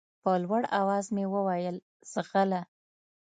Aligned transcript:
په 0.21 0.31
لوړ 0.43 0.61
اواز 0.79 1.05
مې 1.15 1.25
وويل 1.33 1.77
ځغله. 2.11 2.61